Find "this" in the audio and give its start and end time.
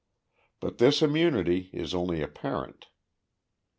0.79-1.03